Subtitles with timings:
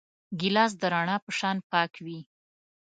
[0.39, 2.19] ګیلاس د رڼا په شان پاک وي.